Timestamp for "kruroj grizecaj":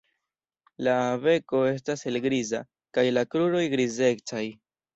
3.35-4.47